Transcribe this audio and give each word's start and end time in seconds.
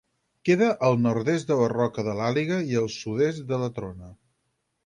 Queda 0.47 0.69
al 0.87 0.97
nord-est 1.03 1.51
de 1.51 1.59
la 1.59 1.69
Roca 1.75 2.05
de 2.09 2.17
l'Àliga 2.21 2.57
i 2.73 2.81
al 2.83 2.91
sud-est 2.97 3.47
de 3.53 3.61
la 3.65 3.73
Trona. 3.77 4.15